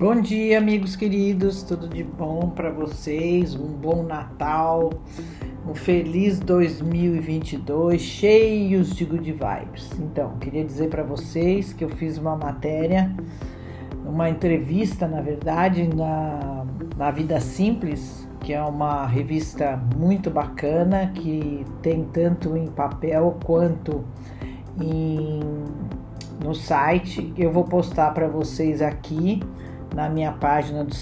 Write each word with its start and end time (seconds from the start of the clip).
Bom 0.00 0.18
dia, 0.18 0.56
amigos 0.56 0.96
queridos, 0.96 1.62
tudo 1.62 1.86
de 1.86 2.02
bom 2.02 2.48
para 2.48 2.70
vocês? 2.70 3.54
Um 3.54 3.66
bom 3.66 4.02
Natal, 4.02 4.88
um 5.68 5.74
feliz 5.74 6.40
2022, 6.40 8.00
cheios 8.00 8.96
de 8.96 9.04
good 9.04 9.30
vibes. 9.30 9.90
Então, 9.98 10.38
queria 10.38 10.64
dizer 10.64 10.88
para 10.88 11.02
vocês 11.02 11.74
que 11.74 11.84
eu 11.84 11.90
fiz 11.90 12.16
uma 12.16 12.34
matéria, 12.34 13.14
uma 14.02 14.30
entrevista, 14.30 15.06
na 15.06 15.20
verdade, 15.20 15.86
na, 15.86 16.64
na 16.96 17.10
Vida 17.10 17.38
Simples, 17.38 18.26
que 18.40 18.54
é 18.54 18.62
uma 18.62 19.04
revista 19.04 19.78
muito 19.98 20.30
bacana 20.30 21.12
que 21.14 21.62
tem 21.82 22.04
tanto 22.04 22.56
em 22.56 22.68
papel 22.68 23.38
quanto 23.44 24.02
em, 24.80 25.40
no 26.42 26.54
site. 26.54 27.34
Eu 27.36 27.52
vou 27.52 27.64
postar 27.64 28.14
para 28.14 28.28
vocês 28.28 28.80
aqui 28.80 29.42
na 29.94 30.08
minha 30.08 30.32
página 30.32 30.84
do, 30.84 30.94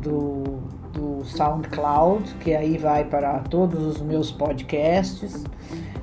do, 0.00 0.44
do 0.92 1.24
SoundCloud, 1.24 2.34
que 2.40 2.54
aí 2.54 2.78
vai 2.78 3.04
para 3.04 3.38
todos 3.40 3.84
os 3.84 4.00
meus 4.00 4.30
podcasts. 4.30 5.44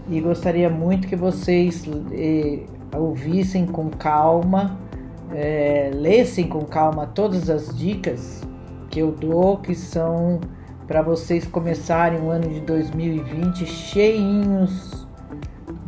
E 0.09 0.19
gostaria 0.19 0.69
muito 0.69 1.07
que 1.07 1.15
vocês 1.15 1.85
eh, 2.11 2.63
ouvissem 2.95 3.65
com 3.65 3.89
calma, 3.89 4.77
eh, 5.31 5.91
lessem 5.93 6.47
com 6.47 6.65
calma 6.65 7.07
todas 7.07 7.49
as 7.49 7.75
dicas 7.75 8.41
que 8.89 8.99
eu 8.99 9.11
dou, 9.11 9.57
que 9.57 9.73
são 9.73 10.41
para 10.87 11.01
vocês 11.01 11.47
começarem 11.47 12.19
o 12.19 12.29
ano 12.29 12.49
de 12.49 12.59
2020 12.61 13.65
cheinhos 13.65 15.00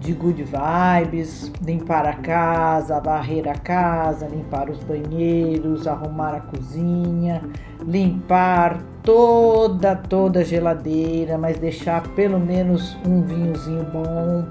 de 0.03 0.11
good 0.11 0.43
vibes, 0.43 1.49
limpar 1.65 2.05
a 2.05 2.13
casa, 2.13 2.99
varrer 2.99 3.47
a 3.47 3.53
casa, 3.53 4.27
limpar 4.27 4.69
os 4.69 4.83
banheiros, 4.83 5.87
arrumar 5.87 6.35
a 6.35 6.41
cozinha, 6.41 7.41
limpar 7.87 8.83
toda 9.01 9.95
toda 9.95 10.41
a 10.41 10.43
geladeira, 10.43 11.37
mas 11.37 11.57
deixar 11.57 12.05
pelo 12.09 12.37
menos 12.37 12.97
um 13.07 13.21
vinhozinho 13.21 13.85
bom, 13.85 14.45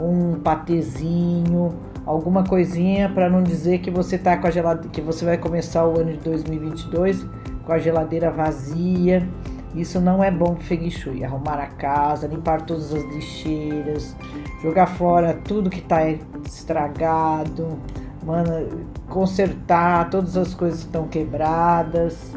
um 0.00 0.38
patezinho, 0.38 1.74
alguma 2.06 2.44
coisinha 2.44 3.08
para 3.08 3.28
não 3.28 3.42
dizer 3.42 3.78
que 3.78 3.90
você 3.90 4.16
tá 4.16 4.36
com 4.36 4.46
a 4.46 4.50
geladeira, 4.50 4.90
que 4.90 5.00
você 5.00 5.24
vai 5.24 5.36
começar 5.36 5.84
o 5.84 5.98
ano 5.98 6.12
de 6.12 6.18
2022 6.18 7.26
com 7.64 7.72
a 7.72 7.78
geladeira 7.78 8.30
vazia. 8.30 9.26
Isso 9.74 10.00
não 10.00 10.22
é 10.22 10.30
bom 10.30 10.54
para 10.54 10.64
Feng 10.64 10.88
Shui. 10.90 11.24
Arrumar 11.24 11.58
a 11.58 11.66
casa, 11.66 12.26
limpar 12.26 12.62
todas 12.62 12.92
as 12.92 13.02
lixeiras, 13.04 14.14
jogar 14.62 14.86
fora 14.86 15.34
tudo 15.34 15.68
que 15.68 15.80
está 15.80 16.08
estragado, 16.44 17.78
mano, 18.22 18.86
consertar 19.08 20.10
todas 20.10 20.36
as 20.36 20.54
coisas 20.54 20.80
que 20.80 20.86
estão 20.86 21.08
quebradas. 21.08 22.36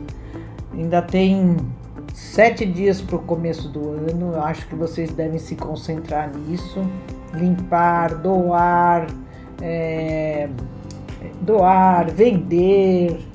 Ainda 0.73 1.01
tem 1.01 1.57
sete 2.13 2.65
dias 2.65 3.01
para 3.01 3.15
o 3.15 3.19
começo 3.19 3.69
do 3.69 3.89
ano. 3.89 4.33
Eu 4.33 4.41
acho 4.41 4.67
que 4.67 4.75
vocês 4.75 5.11
devem 5.11 5.39
se 5.39 5.55
concentrar 5.55 6.31
nisso. 6.35 6.81
Limpar, 7.33 8.15
doar, 8.15 9.07
é, 9.61 10.49
doar, 11.41 12.09
vender, 12.09 13.26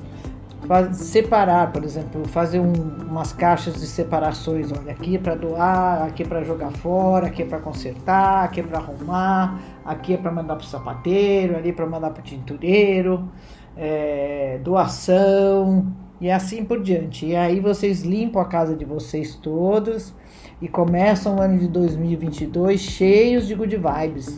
Faz, 0.67 0.95
separar, 0.97 1.71
por 1.73 1.83
exemplo, 1.83 2.25
fazer 2.27 2.59
um, 2.59 2.71
umas 3.09 3.33
caixas 3.33 3.73
de 3.75 3.85
separações. 3.85 4.71
Olha, 4.71 4.93
aqui 4.93 5.15
é 5.15 5.19
para 5.19 5.35
doar, 5.35 6.03
aqui 6.03 6.23
é 6.23 6.25
para 6.25 6.43
jogar 6.43 6.71
fora, 6.71 7.27
aqui 7.27 7.41
é 7.41 7.45
para 7.45 7.59
consertar, 7.59 8.45
aqui 8.45 8.61
é 8.61 8.63
para 8.63 8.79
arrumar, 8.79 9.59
aqui 9.83 10.13
é 10.13 10.17
para 10.17 10.31
mandar 10.31 10.55
para 10.55 10.63
o 10.63 10.67
sapateiro, 10.67 11.57
ali 11.57 11.69
é 11.69 11.73
para 11.73 11.85
mandar 11.85 12.11
para 12.11 12.21
o 12.21 12.23
tintureiro, 12.23 13.29
é, 13.75 14.59
doação 14.63 15.87
e 16.21 16.31
assim 16.31 16.63
por 16.63 16.81
diante. 16.81 17.25
E 17.25 17.35
aí 17.35 17.59
vocês 17.59 18.03
limpam 18.03 18.41
a 18.41 18.45
casa 18.45 18.75
de 18.75 18.85
vocês 18.85 19.35
todos 19.35 20.13
e 20.61 20.67
começam 20.69 21.35
o 21.35 21.41
ano 21.41 21.59
de 21.59 21.67
2022 21.67 22.79
cheios 22.79 23.45
de 23.45 23.53
good 23.53 23.75
vibes. 23.75 24.37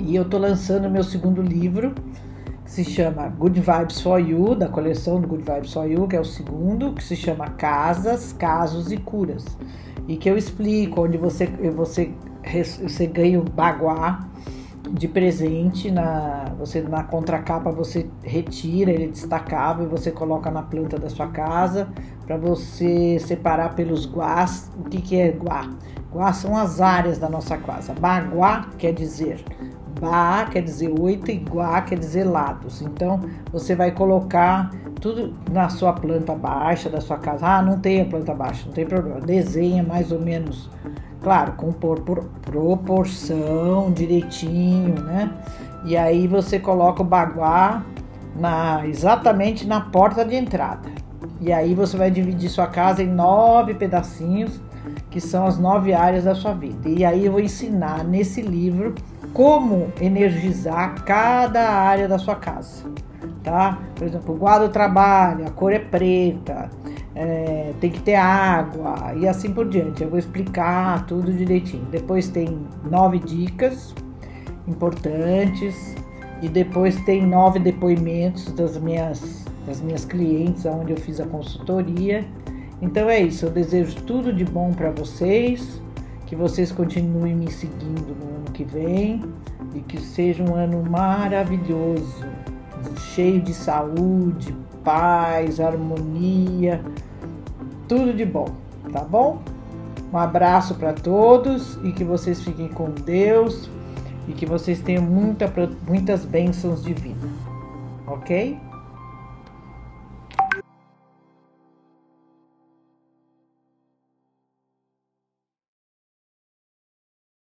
E 0.00 0.16
eu 0.16 0.24
tô 0.24 0.36
lançando 0.36 0.90
meu 0.90 1.04
segundo 1.04 1.40
livro 1.40 1.94
se 2.64 2.84
chama 2.84 3.28
Good 3.28 3.60
Vibes 3.60 4.00
for 4.00 4.18
You, 4.18 4.54
da 4.54 4.68
coleção 4.68 5.20
do 5.20 5.28
Good 5.28 5.44
Vibes 5.44 5.72
for 5.72 5.84
You, 5.84 6.06
que 6.06 6.16
é 6.16 6.20
o 6.20 6.24
segundo, 6.24 6.92
que 6.92 7.02
se 7.02 7.16
chama 7.16 7.50
Casas, 7.50 8.32
Casos 8.32 8.90
e 8.90 8.96
Curas. 8.96 9.44
E 10.08 10.16
que 10.16 10.28
eu 10.28 10.36
explico 10.36 11.02
onde 11.02 11.18
você, 11.18 11.46
você, 11.46 12.12
você 12.82 13.06
ganha 13.06 13.40
o 13.40 13.44
baguá 13.44 14.28
de 14.90 15.08
presente 15.08 15.90
na 15.90 16.52
você 16.58 16.82
na 16.82 17.04
contracapa 17.04 17.70
você 17.70 18.10
retira 18.22 18.90
ele 18.90 19.06
destacável 19.06 19.86
e 19.86 19.88
você 19.88 20.10
coloca 20.10 20.50
na 20.50 20.62
planta 20.62 20.98
da 20.98 21.08
sua 21.08 21.28
casa 21.28 21.88
para 22.26 22.36
você 22.36 23.18
separar 23.18 23.74
pelos 23.74 24.06
guás. 24.06 24.70
O 24.78 24.84
que 24.84 25.00
que 25.00 25.16
é 25.18 25.30
guá? 25.30 25.70
Guá 26.12 26.32
são 26.32 26.56
as 26.56 26.80
áreas 26.80 27.18
da 27.18 27.28
nossa 27.28 27.56
casa. 27.56 27.94
Baguá 27.94 28.68
quer 28.76 28.92
dizer 28.92 29.42
Ba 30.02 30.46
quer 30.50 30.62
dizer 30.62 30.92
oito 30.98 31.30
e 31.30 31.36
Guá 31.36 31.80
quer 31.80 31.96
dizer 31.96 32.24
lados. 32.24 32.82
Então 32.82 33.20
você 33.52 33.76
vai 33.76 33.92
colocar 33.92 34.72
tudo 35.00 35.32
na 35.48 35.68
sua 35.68 35.92
planta 35.92 36.34
baixa 36.34 36.90
da 36.90 37.00
sua 37.00 37.18
casa. 37.18 37.46
Ah, 37.46 37.62
não 37.62 37.78
tem 37.78 38.00
a 38.00 38.04
planta 38.04 38.34
baixa, 38.34 38.64
não 38.66 38.72
tem 38.72 38.84
problema. 38.84 39.20
Desenha 39.20 39.84
mais 39.84 40.10
ou 40.10 40.18
menos, 40.20 40.68
claro, 41.22 41.52
com 41.52 41.70
proporção 42.42 43.92
direitinho, 43.92 45.00
né? 45.04 45.30
E 45.84 45.96
aí 45.96 46.26
você 46.26 46.58
coloca 46.58 47.00
o 47.02 47.04
baguá 47.04 47.84
na, 48.34 48.84
exatamente 48.84 49.68
na 49.68 49.82
porta 49.82 50.24
de 50.24 50.34
entrada. 50.34 50.90
E 51.40 51.52
aí 51.52 51.76
você 51.76 51.96
vai 51.96 52.10
dividir 52.10 52.50
sua 52.50 52.66
casa 52.66 53.04
em 53.04 53.08
nove 53.08 53.74
pedacinhos, 53.74 54.60
que 55.10 55.20
são 55.20 55.46
as 55.46 55.58
nove 55.58 55.92
áreas 55.92 56.24
da 56.24 56.34
sua 56.34 56.54
vida. 56.54 56.88
E 56.88 57.04
aí 57.04 57.26
eu 57.26 57.32
vou 57.32 57.40
ensinar 57.40 58.02
nesse 58.02 58.42
livro 58.42 58.94
como 59.32 59.92
energizar 60.00 61.04
cada 61.04 61.70
área 61.70 62.06
da 62.06 62.18
sua 62.18 62.36
casa, 62.36 62.84
tá? 63.42 63.78
Por 63.94 64.06
exemplo, 64.06 64.34
o 64.34 64.38
guarda 64.38 64.68
trabalho, 64.68 65.46
a 65.46 65.50
cor 65.50 65.72
é 65.72 65.78
preta, 65.78 66.70
é, 67.14 67.72
tem 67.80 67.90
que 67.90 68.00
ter 68.00 68.14
água 68.14 69.14
e 69.16 69.26
assim 69.26 69.52
por 69.52 69.68
diante. 69.68 70.02
Eu 70.02 70.10
vou 70.10 70.18
explicar 70.18 71.06
tudo 71.06 71.32
direitinho. 71.32 71.84
Depois 71.90 72.28
tem 72.28 72.66
nove 72.90 73.18
dicas 73.18 73.94
importantes 74.66 75.94
e 76.40 76.48
depois 76.48 76.96
tem 77.04 77.26
nove 77.26 77.58
depoimentos 77.58 78.52
das 78.52 78.78
minhas 78.78 79.42
das 79.66 79.80
minhas 79.80 80.04
clientes, 80.04 80.66
onde 80.66 80.92
eu 80.92 80.96
fiz 80.96 81.20
a 81.20 81.26
consultoria. 81.26 82.24
Então 82.80 83.08
é 83.08 83.20
isso. 83.20 83.46
Eu 83.46 83.50
desejo 83.50 83.94
tudo 84.02 84.32
de 84.32 84.44
bom 84.44 84.72
para 84.72 84.90
vocês 84.90 85.80
que 86.32 86.36
vocês 86.36 86.72
continuem 86.72 87.36
me 87.36 87.52
seguindo 87.52 88.16
no 88.16 88.36
ano 88.36 88.50
que 88.54 88.64
vem 88.64 89.22
e 89.74 89.80
que 89.80 90.00
seja 90.00 90.42
um 90.42 90.54
ano 90.54 90.82
maravilhoso, 90.82 92.24
cheio 93.14 93.38
de 93.38 93.52
saúde, 93.52 94.56
paz, 94.82 95.60
harmonia, 95.60 96.82
tudo 97.86 98.14
de 98.14 98.24
bom, 98.24 98.48
tá 98.90 99.04
bom? 99.04 99.42
Um 100.10 100.16
abraço 100.16 100.74
para 100.76 100.94
todos 100.94 101.78
e 101.84 101.92
que 101.92 102.02
vocês 102.02 102.42
fiquem 102.42 102.68
com 102.68 102.88
Deus 102.92 103.68
e 104.26 104.32
que 104.32 104.46
vocês 104.46 104.80
tenham 104.80 105.02
muita, 105.02 105.52
muitas 105.86 106.24
bênçãos 106.24 106.82
de 106.82 106.94
vida, 106.94 107.28
ok? 108.06 108.58